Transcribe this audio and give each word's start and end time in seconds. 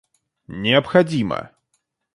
необходимо 0.47 1.51